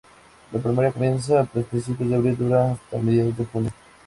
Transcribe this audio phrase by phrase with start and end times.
[0.51, 3.69] La primavera comienza a principios de abril y dura hasta mediados de junio.